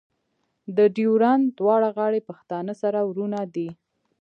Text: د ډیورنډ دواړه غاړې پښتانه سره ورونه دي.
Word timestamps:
د 0.77 0.79
ډیورنډ 0.95 1.43
دواړه 1.59 1.87
غاړې 1.97 2.19
پښتانه 2.29 2.73
سره 2.81 2.99
ورونه 3.09 3.39
دي. 3.55 3.69